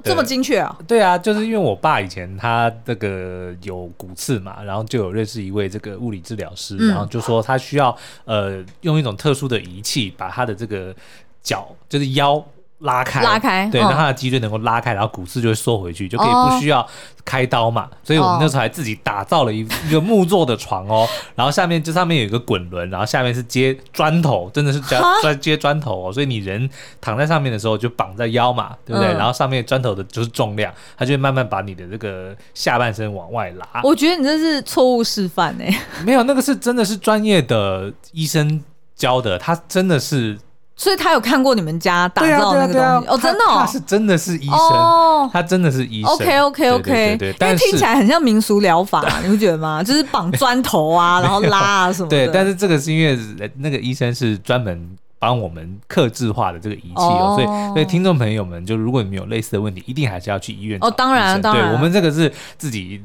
[0.03, 0.77] 这么精确啊？
[0.87, 10.95] 对啊，就是因为我爸以前他这个有骨刺嘛，然后就有认识一位这个物理治疗师，嗯、然后就说他需要呃用一种特殊的仪器把他的这个
[11.43, 12.45] 脚就是腰
[12.83, 16.87] 拉开，拉开，对，让他的脊椎能够拉开，然后骨刺就会缩回去，就可以不需要
[17.25, 17.89] 开刀嘛。
[18.03, 26.13] 所以我们那时候还自己打造了一一个木做的床哦， 然后下面这上面有一个滚轮，然后下面是接砖头，真的是接砖 接砖头哦。
[26.13, 26.69] 所以你人
[27.01, 29.13] 躺在上面的时候就绑在腰嘛，对不对？
[29.13, 33.81] 然后上面砖头的就是重量，它就会慢慢把你的这个下半身往外拉。
[33.85, 35.73] 我觉得你这是错误示范哎，
[36.05, 38.61] 没有，那个是真的是专业的医生
[38.97, 40.37] 教的，他真的是。
[40.83, 46.11] 所以他有看过你们家打造那个东西、哦，真的、哦，他是真的是医生，哦、他真的是医生。
[46.11, 49.81] OK OK OK，对，因为听起来很像民俗疗法， 你不觉得吗？
[49.81, 52.27] 就是绑砖头啊， 然后拉啊什么的。
[52.27, 53.17] 对，但是这个是因为
[53.59, 60.91] 那个医生是专门帮我们克制化的这个仪器哦，所以所以听众朋友们，就如果你们有类似的问题，一定还是要去医院哦。
[60.91, 63.01] 当然当然，对，我们这个是自己。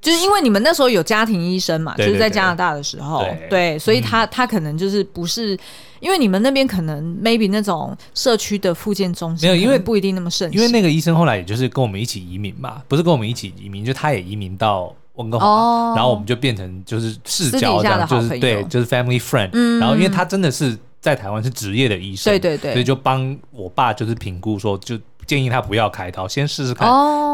[0.00, 5.58] 就是因为你们那时候有家庭医生嘛，就是在加拿大的时候，对，所以他他可能就是不是，
[6.00, 10.58] 因为你们那边可能 maybe 那种社区的复健中心没有，因为不一定那么盛行。
[10.58, 19.50] 因为那个医生后来也就是跟我们一起移民嘛，不是跟我们一起移民，就他也移民到温哥华，然后我们就变成就是世交这样，就是对，就是 family friend。
[19.78, 24.98] 然后因为他真的是在台湾是职业的医生，对对对，所以就帮我爸就是评估说就。
[25.28, 26.88] 建议他不要开刀，先试试看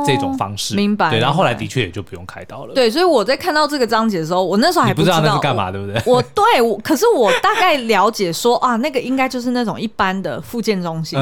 [0.05, 0.75] 这种方式。
[0.75, 1.09] 明白。
[1.09, 2.75] 对，然后后来的确也就不用开刀了。
[2.75, 6.03] 对，所以我在看到这个章节的时候，我那时候还不知道那是干嘛，对不对？
[6.05, 11.19] 我对，我可是我大概了解说啊，那个应该就是那种一般的复健中心，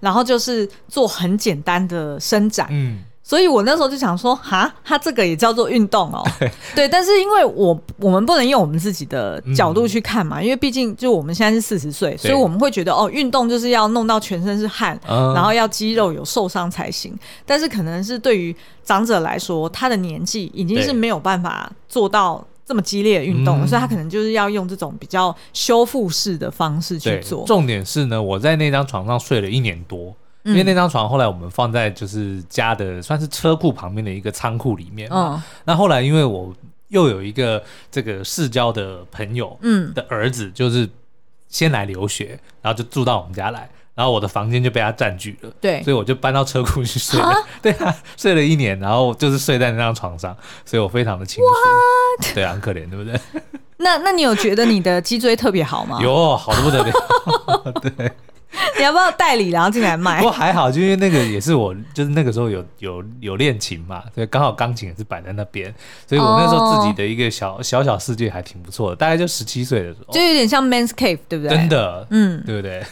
[0.00, 2.66] 然后就是做很简单的伸展。
[2.70, 2.98] 嗯。
[3.28, 6.26] 所以我那时候就想说，哈，他这个也叫做运动哦，
[6.74, 17.14] 对，但是因为我我们不能用我们自己的角度去看嘛，嗯、因为毕竟就我们现在是四十岁，所以我们会觉得哦，运动就是要弄到全身是汗，嗯、然后要肌肉有受伤才行。
[17.44, 27.44] 但是可能是对于长者来说，他的年纪已经是没有办法做到这么激烈的运动，所以他可能就是要用这种比较修复式的方式去做。
[27.46, 30.16] 重点是呢，我在那张床上睡了一年多。
[30.48, 35.08] 因为那张床后来我们放在就是家的算是车库旁边的一个仓库里面。
[35.12, 36.52] 嗯，那后来因为我
[36.88, 40.88] 又有一个这个世交的朋友，嗯，的儿子就是
[41.48, 45.50] 先来留学，然后就住到我们家来，然后我的房间就被他占据了。
[45.60, 47.34] 对，所以我就搬到车库去睡了。
[47.60, 52.34] 对啊，睡了一年，然后就是睡在那张床上，所以我非常的清楚。
[52.34, 53.20] 对啊，很可怜，对不对？
[53.80, 56.00] 那那你有觉得你的脊椎特别好吗？
[56.02, 56.92] 有，好的不得了。
[57.96, 58.12] 对。
[58.78, 60.18] 你要不要代理，然后进来卖？
[60.22, 65.72] 不过还好，就因为那个也是我，就是那个时候有有有练琴嘛，所以刚好钢琴也是摆在那边，
[66.06, 68.96] 所以我那时候自己的一个小小小世界还挺不错的。
[68.96, 71.56] 大概就十七岁的时候，就有点像 Man's Cave，对不对？
[71.56, 72.82] 真的，嗯，对不对？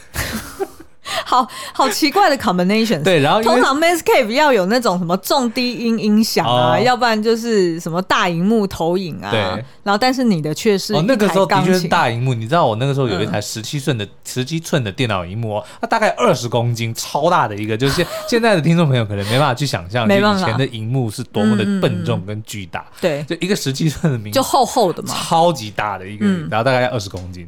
[1.25, 3.03] 好好奇怪的 combination。
[3.03, 9.31] 对，然后通常 Manscape 要有那种什么重低音音响啊，要不然就是什么大荧幕投影啊。
[9.31, 9.41] 对。
[9.83, 12.35] 然后，但是你的却是哦，那个时候的确是大荧幕。
[12.35, 17.77] 你知道我那个时候有一台十七寸的十七寸的电脑荧幕，哦它大概二十公斤，超大的一个。
[17.77, 22.85] 就是现 现在的听众朋友可能没办法去想象，以前的荧幕是多么的笨重跟巨大。
[23.01, 27.47] 对，就一个十七寸的就厚厚的嘛，超级大的一个，然后大概二十公斤。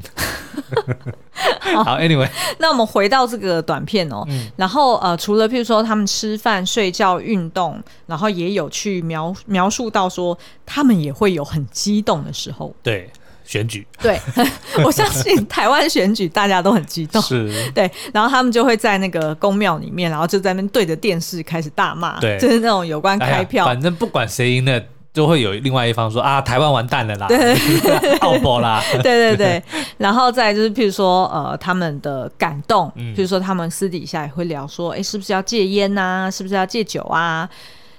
[1.85, 13.11] 好，Anyway，那我们回到这个短片哦，嗯、然后呃，除了譬如说他们吃饭、睡觉、运动，然后也有去描描述到说他们也会有很激动的时候，对，
[13.45, 14.21] 选举，对，
[14.85, 24.83] 我相信台湾选举大家都很激动， 是，对，然后他们就会在那个宫庙里面，然后就在那边对着电视开始大骂，对，就是那种有关开票，反正不管谁赢了。
[25.19, 27.27] 就会有另外一方说啊，台湾完蛋了啦，
[28.23, 29.61] 奥博啦， 对对对，
[29.97, 36.31] 然后再就是譬如说呃，他们的感动，嗯、譬如说他们私底下也会聊说，哎，是不是要戒烟呐、啊？
[36.31, 37.51] 是不是要戒酒啊？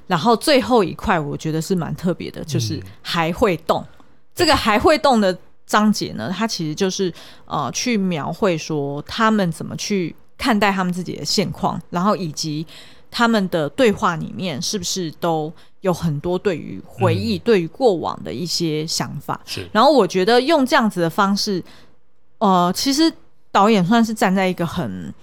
[0.07, 3.81] 然后最后一块我觉得是蛮特别的，就是还会动。
[3.81, 12.65] 嗯、这个还会动的章节呢，它其实就是呃，去描绘说他们怎么去看待他们自己的现况，然后以及。
[13.11, 15.51] 他们的对话里面是不是都
[15.81, 19.39] 有很多对于回忆、嗯、对于过往的一些想法？
[19.45, 19.67] 是。
[19.71, 21.63] 然后我觉得用这样子的方式，
[22.37, 23.11] 呃，其实
[23.51, 25.13] 导演算是站在一个很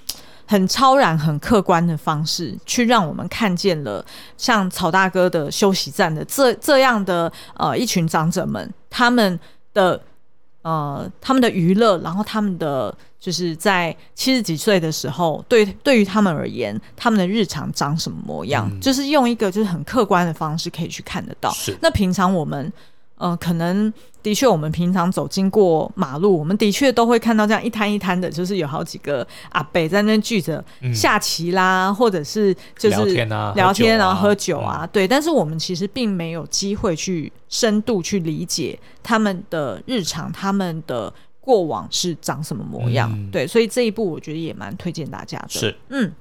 [0.47, 4.05] 很超然、很客观的方式，去让我们看见了
[4.37, 9.39] 像曹大哥的休息站的这这样的呃一群长者们，他们
[9.73, 10.01] 的。
[10.63, 21.51] 呃，他们的娱乐，然后他们的就是在七十几岁的时候，对对于他们而言，他们的日常长什么模样，嗯、就是用一个就是很客观的方式可以去看得到。
[21.53, 22.73] 是那平常我们。
[23.19, 23.91] 呃，可能
[24.23, 30.63] 的确，我们平常走经过马路，我们的确都会看到这样一摊一摊的，就是有好几个阿伯在那聚着
[30.95, 35.09] 下棋啦，嗯、或者是就是聊天啊，聊天然后喝酒啊，嗯、对。
[35.09, 41.11] 但是我们其实并没有机会去深度去理解他们的日常，他们的
[41.47, 43.09] 过往是长什么模样。
[43.15, 45.49] 嗯、对，所以这一部我觉得也蛮推荐大家的。
[45.49, 46.13] 是，嗯。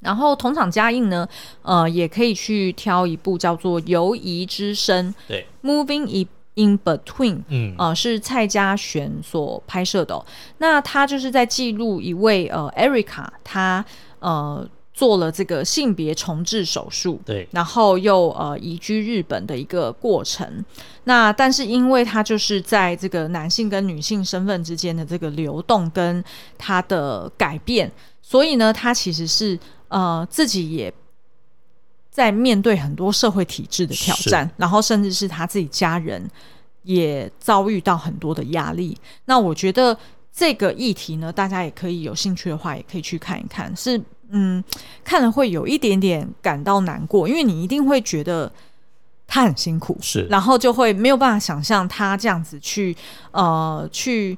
[0.00, 1.28] 然后同场加映呢，
[1.62, 10.24] 呃，也可以去挑一部叫做《游移之声》，对，Moving in Between，嗯，呃，是蔡嘉璇所拍摄的，哦。
[10.58, 13.84] 那他就是在记录一位呃，Erica，她
[14.20, 14.64] 呃
[14.98, 20.64] 做了这个性别重置手术，对，然后又呃移居日本的一个过程。
[21.04, 26.24] 那但是因为他就是在这个男性跟女性身份之间的这个流动跟
[26.58, 29.56] 他的改变，所以呢，他其实是。
[29.90, 30.92] 呃，自己也
[32.10, 36.30] 在面对很多社会体制的挑战，然后甚至是他自己家人
[36.82, 38.94] 也遭遇到很多的压力。
[39.24, 39.98] 那我觉得
[40.30, 43.74] 这个议题呢，大家也可以有兴趣的话，也可以去看一看。
[43.74, 43.98] 是，
[44.30, 44.62] 嗯，
[45.04, 48.50] 看了会有一点点感到难过，因为你一定会觉得
[49.26, 52.96] 他很辛苦，是，然后就会没有办法想象他这样子去，
[53.30, 54.36] 呃，去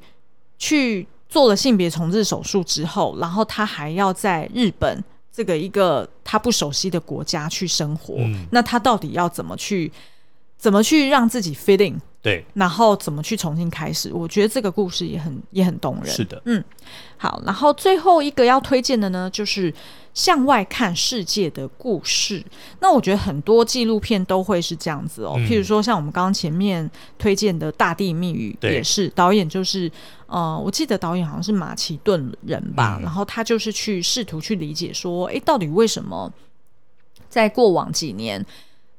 [0.59, 5.03] 去做了性别重置手术之后，然后他还要在日本。
[5.33, 9.91] 这个一个他不熟悉的国家去生活，嗯，那他到底要怎么去
[10.59, 12.01] 怎么去让自己 in？
[12.23, 14.13] 对，然后怎么去重新开始？
[14.13, 16.07] 我觉得这个故事也很也很动人。
[16.07, 16.63] 是的，嗯，
[17.17, 19.73] 好，然后最后一个要推荐的呢，就是
[20.13, 22.45] 向外看世界的故事。
[22.81, 29.91] 那我觉得很多纪录片都会是这样子哦，嗯、譬如说像我们刚刚前面推荐的《大地密语》，也是导演就是
[30.27, 36.31] 呃，我记得导演好像是马其顿人吧，嗯、然后他就是去试图去理解说，哎，到底为什么
[37.31, 38.45] 在过往几年。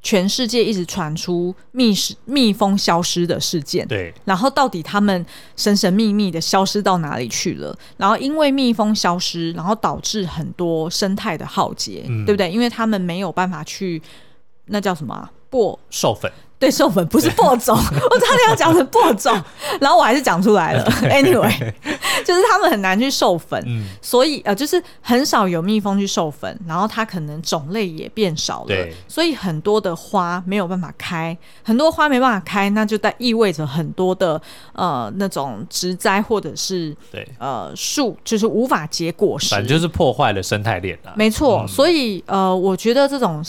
[0.02, 7.78] 全世界一直传出蜜失蜜蜂消失的事件，对，然后到底他们神神秘秘的消失到哪里去了？
[7.98, 12.52] 然后因为蜜蜂消失，然后导致很多生态的浩劫，嗯、对不对？
[12.52, 14.02] 因为他们没有办法去，
[14.66, 15.32] 那叫什么、啊？
[15.52, 16.32] 播授粉。
[16.58, 19.34] 对，授粉不是播种， 我差点要讲成播种，
[19.80, 20.84] 然后我还是讲出来了。
[21.10, 21.74] Anyway，
[22.24, 34.40] 就是他们很难去授粉，嗯、所以呃，就是很少有蜜蜂去授粉，然后它可能种类也变少了，所以很多的花没有办法开，很多花没办法开，那就在意味着很多的
[34.74, 37.28] 呃那种植栽或者是对。
[37.40, 41.14] 呃树就是无法结果实，反正就是破坏了生态链了。
[41.16, 43.44] 没错，嗯、所以呃，我觉得这种。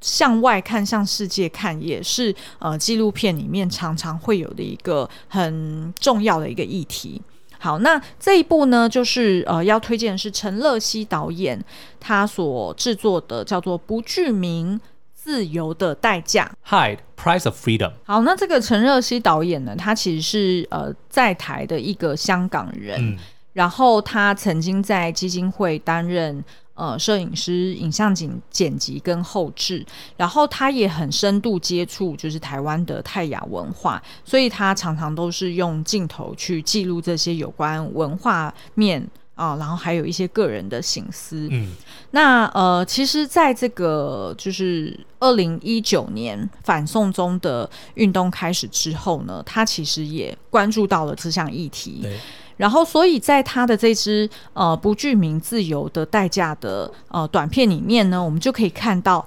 [0.00, 7.20] 向外看，向世界看，也是呃纪录片里面常常会有的一个很重要的一个议题。
[7.58, 11.60] 好，那这一部呢，就是呃要推荐的是陈乐熙导演
[11.98, 14.80] 他所制作的，叫做《不具名
[15.12, 17.92] 自由的代价》（Hide Price of Freedom）。
[18.04, 23.18] 好，那这个陈乐熙导演呢，他其实是呃在台的一个香港人，嗯、
[23.54, 26.44] 然后他曾经在基金会担任。
[26.78, 29.84] 呃，摄影师、影像剪剪辑跟后置，
[30.16, 39.02] 然后他也很深度接触，就是台湾的泰雅文化，所以他常常都是用镜头去记录这些有关文化面
[39.34, 41.48] 啊、呃，然后还有一些个人的省思。
[41.50, 41.72] 嗯，
[42.12, 51.98] 那呃，其实，在这个就是二零一九年反送中的运动开始之后呢，他其实也关注到了这项议题。
[52.02, 52.16] 对。
[52.58, 59.26] 然后，所以在他的这支呃不具名自由的代价的呃短片里面呢，我们就可以看到，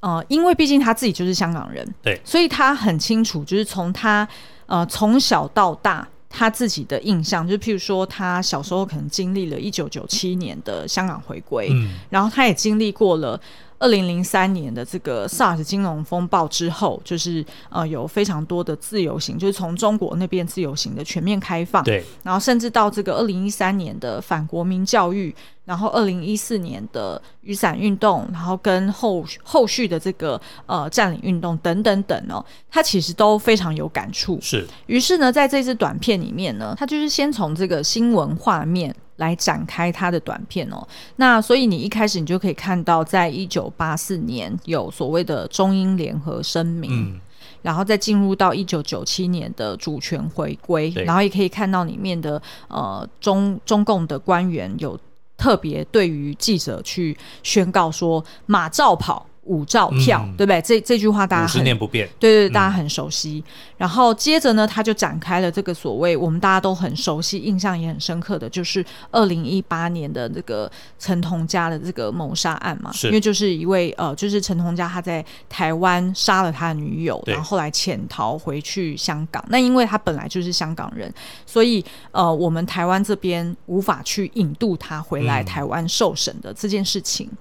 [0.00, 4.28] 呃，因为毕竟他自己就是香港人，对，所以他很清楚，就是从他
[4.66, 13.40] 呃从小到大他自己的印象，就譬如说他小时候可能经历了一九九七年的香港回归，嗯，然后他也经历过了。
[13.84, 25.34] 二零零三年的这个 SARS 金融风暴之后，就是呃有非常多的自由行，就是从中国那边自由行的全面开放，对，然后甚至到这个二零一三年的反国民教育，
[25.66, 34.38] 然后二零一四年的雨伞运动，然后跟后后续的这个呃占领运动等等等哦，他其实都非常有感触。
[34.40, 38.96] 是，于是呢，在这支短片里面呢，他就是先从这个新闻画面。
[39.16, 47.20] 来展开他的短片哦，那所以你一开始你就可以看到，在一九八四年有所谓的中英联合声明，嗯、
[47.62, 54.98] 然后再进入到一九九七年的主权回归，然后也可以看到里面的呃中中共的官员有
[55.36, 59.26] 特别对于记者去宣告说马照跑。
[59.44, 60.60] 五兆票，嗯、对不对？
[60.62, 63.44] 这这句话大家很十年不变，对对，大家很熟悉。
[63.46, 72.90] 嗯、然后接着呢，他就展开了这个所谓我们大家都很熟悉、印象也很深刻的就是二零一八年的这个陈同佳的这个谋杀案嘛。
[73.04, 79.44] 因为就是一位呃，就是陈同佳他在台湾杀了他的女友，然后后来潜逃回去香港。
[79.48, 81.12] 那因为他本来就是香港人，
[81.44, 87.28] 所以呃，我们台湾这边无法去引渡他回来台湾受审的这件事情。
[87.30, 87.38] 嗯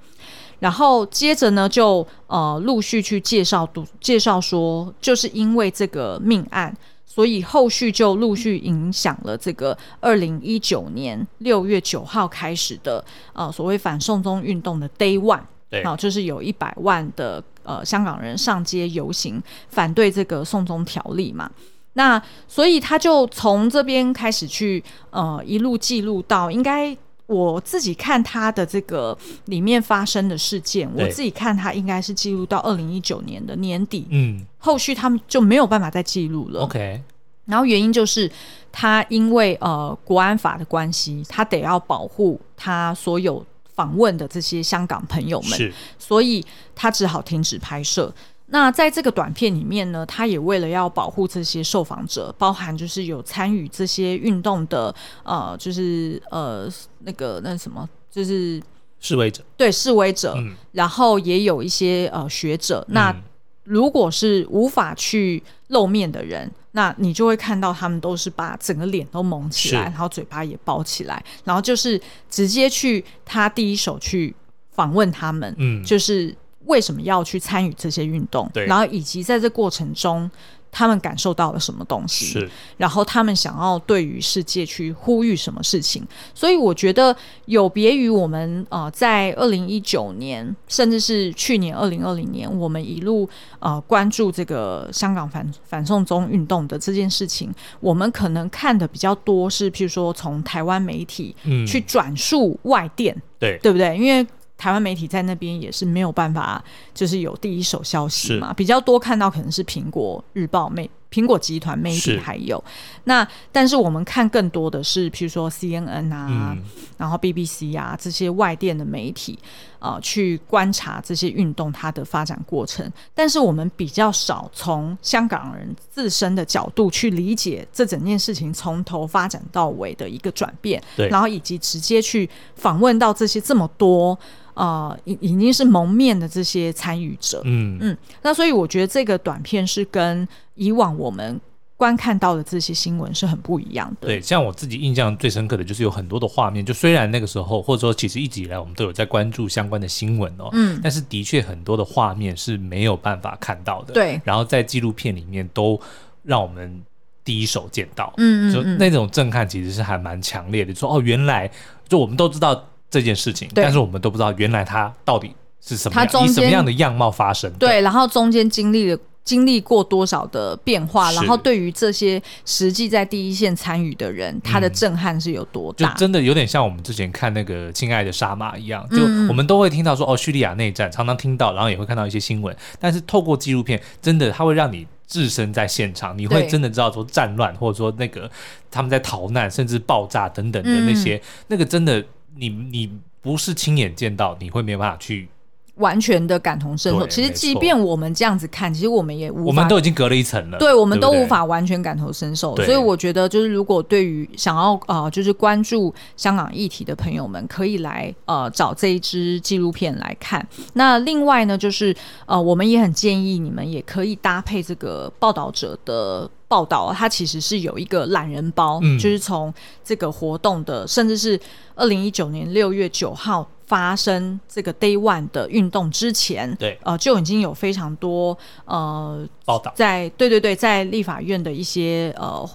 [0.63, 3.67] 然后接着呢，就呃陆续去介绍，
[3.99, 6.73] 介绍说，就是因为这个命案，
[7.05, 13.03] 所以后续就陆续影响了这个二零一九年六月九号开始的
[13.33, 21.51] 呃所谓反送中运动的 Day One，对，啊，就是有一百万的呃香港人上街游行反对这个送中条例嘛。
[21.95, 26.95] 那所以他就从这边开始去呃一路记录到，应该
[27.33, 36.61] 我自己看他的这个里面发生的事件，我自己看他应该是记录到二零一九年的年底，嗯，后续他们就没有办法再记录了。
[36.61, 37.01] OK。
[37.45, 38.31] 然后原因就是
[38.71, 48.13] 他因为呃国安法的关系，他得要保护他所有访问的这些香港朋友们，所以他只好停止拍摄。
[48.53, 54.93] 那在这个短片里面呢，他也为了要保护这些受访者，包含就是有参与这些运动的
[55.23, 58.61] 呃，就是呃那个那什么，就是
[58.99, 63.09] 示威者，对示威者，嗯，然后也有一些呃学者，那。
[63.11, 63.23] 嗯
[63.65, 71.97] 如果是无法去露面的人，那你就会看到他们都是把整个脸都蒙起来，然后嘴巴也包起来，然后就是
[72.29, 74.35] 直接去他第一手去
[74.71, 76.35] 访问他们，嗯，就是
[76.65, 80.29] 为什么要去参与这些运动，对，然后以及在这过程中。
[80.75, 82.25] 他们感受到了什么东西？
[82.25, 86.03] 是，然后他们想要对于世界去呼吁什么事情？
[86.33, 101.35] 所以我觉得有别于我们呃，在二零一九年，甚至是去年二零二零年，我们一路呃关注这个香港反反送中运动的这件事情，我们可能看的比较多是，譬如说从台湾媒体
[101.67, 103.95] 去转述外电，嗯、对对不对？
[103.95, 104.25] 因为
[104.63, 112.61] 台湾媒体在那边也是没有办法，就是有第一手消息嘛，比较多看到可能是苹果日报媒、苹果集团媒体还有。
[113.03, 116.63] 那，但是我们看更多的是，譬如说 CNN 啊、嗯，
[116.97, 119.37] 然后 BBC 啊这些外电的媒体
[119.77, 134.17] 啊、呃，去观察这些运动它的发展过程，但是我们比较少从香港人自身的角度去理解这整件事情从头发展到尾的一个转变，对，然后以及直接去访问到这些这么多。
[134.55, 137.79] 呃，已已经是蒙面的这些参与者，嗯。
[137.81, 141.39] 嗯，那所以我觉得这个短片是跟以往我们
[141.75, 144.07] 观看到的这些新闻是很不一样的。
[144.07, 153.93] 对，像我自己印象最深刻的就是有很多的画面，就虽然那个时候或者说其实一直以来我们都有在关注相关的新闻哦，嗯，但是的确很多的画面是没有办法看到的。
[153.93, 155.79] 对，然后在纪录片里面都
[156.23, 156.81] 让我们
[157.23, 160.73] 第一手见到，嗯嗯，就那种震撼其实是还蛮强烈的。
[160.73, 161.49] 说哦，原来
[161.87, 162.69] 就我们都知道。
[162.93, 167.51] 这件事情，但是我们都不知道原来它到底是什么样，以什么样的样貌发生。
[167.53, 175.89] 对，然后中间经历了经历过多少的变化，然后对于这些实际在第一线参与的人，他的震撼是有多大？
[175.91, 188.29] 就真的有点像我们之前看那个《亲爱的沙马》一样，就我们都会听到说哦，叙利亚内战，常常听到，然后也会看到一些新闻，但是透过纪录片，真的它会让你置身在现场，你会真的知道说战乱，或者说那个
[188.69, 192.03] 他们在逃难，甚至爆炸等等的那些，那个真的。
[192.35, 195.29] 你你不是亲眼见到，你会没有办法去
[195.75, 197.07] 完全的感同身受。
[197.07, 200.57] 其实，即便我们这样子看，其实我们也无法，我们都已经隔了一层了。
[200.57, 202.55] 对，我们都无法完全感同身受。
[202.57, 210.47] 所以，我觉得就是如果对于想要呃，就是关注香港议题的朋友们，可以来呃找这一支纪录片来看。
[210.73, 211.95] 那另外呢，就是
[212.25, 216.29] 呃，我们也很建议你们也可以搭配这个报道者的。
[216.53, 219.51] 报道，它其实是有一个懒人包，嗯、就是从
[219.83, 221.39] 这个活动的，甚至是
[221.73, 229.73] 二零一九年六月九号发生这个 Day One 的运动之前，对，呃，就已经有非常多呃报道。
[229.75, 232.47] 在，对对对，在立法院的一些呃，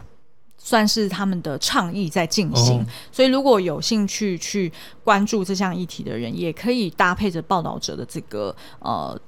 [0.59, 4.73] 算是他们的倡议在进行，哦，所以如果有兴趣去
[5.03, 9.21] 关注这项议题的人，也可以搭配着报道者的这个呃。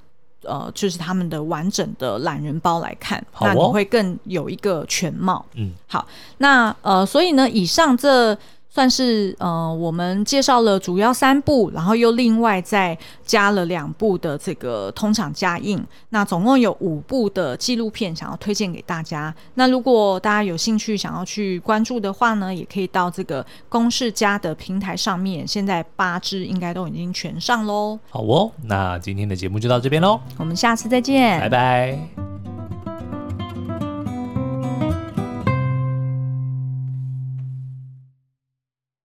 [0.42, 5.44] 呃，就是他们的完整的懒人包来看，哦，那你会更有一个全貌。
[5.54, 6.06] 嗯，好，
[6.38, 8.36] 那呃，所以呢，以上这。
[8.70, 19.34] 算是呃，我们介绍了主要三部，然后又另外再加了两部的这个通场加映，那总共有五部的纪录片想要推荐给大家。
[19.54, 27.98] 那如果大家有兴趣想要去关注的话呢，也可以到这个公式家+的平台上面，现在八支应该都已经全上喽。
[28.08, 32.59] 好哦，那今天的节目就到这边喽，我们下次再见，拜拜。